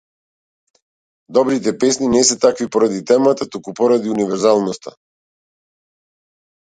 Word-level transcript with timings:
Добрите 1.37 1.73
песни 1.83 2.07
не 2.13 2.23
се 2.29 2.37
такви 2.45 2.67
поради 2.75 3.03
темата, 3.11 3.47
туку 3.55 3.73
поради 3.81 4.13
универзалноста. 4.15 4.95